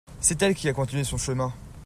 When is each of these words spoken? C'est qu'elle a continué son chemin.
C'est 0.19 0.35
qu'elle 0.35 0.55
a 0.71 0.73
continué 0.73 1.03
son 1.03 1.19
chemin. 1.19 1.53